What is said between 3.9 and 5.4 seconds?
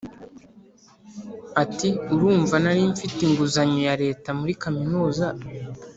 Leta muri kaminuza